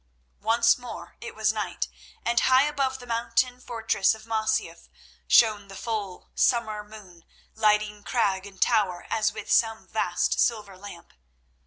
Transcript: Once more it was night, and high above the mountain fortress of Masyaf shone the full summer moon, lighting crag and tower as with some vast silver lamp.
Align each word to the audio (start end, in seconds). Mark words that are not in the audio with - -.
Once 0.41 0.79
more 0.79 1.15
it 1.21 1.35
was 1.35 1.53
night, 1.53 1.87
and 2.25 2.39
high 2.39 2.63
above 2.63 2.97
the 2.97 3.05
mountain 3.05 3.59
fortress 3.61 4.15
of 4.15 4.25
Masyaf 4.25 4.89
shone 5.27 5.67
the 5.67 5.75
full 5.75 6.31
summer 6.33 6.83
moon, 6.83 7.23
lighting 7.53 8.03
crag 8.03 8.47
and 8.47 8.59
tower 8.59 9.05
as 9.11 9.31
with 9.31 9.51
some 9.51 9.87
vast 9.87 10.39
silver 10.39 10.75
lamp. 10.75 11.13